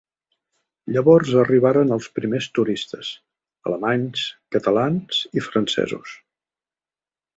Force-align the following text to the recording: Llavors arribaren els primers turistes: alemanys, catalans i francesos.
Llavors 0.93 1.33
arribaren 1.41 1.93
els 1.97 2.07
primers 2.19 2.47
turistes: 2.59 3.11
alemanys, 3.73 4.25
catalans 4.57 5.21
i 5.41 5.45
francesos. 5.51 6.17